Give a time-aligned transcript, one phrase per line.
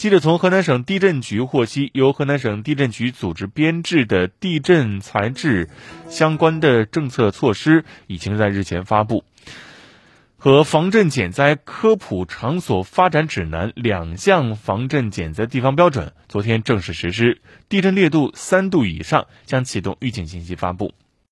[0.00, 5.68] 记者从河南省地震局获悉由河南省地震局组织编制的地震材质
[6.08, 9.24] 相关的政策措施已经在日前发布。
[10.38, 20.94] 和防震减灾科普场所发展指南两项防震减灾地方标准昨天正式实施地震烈度三度以上将启动预警信息发布。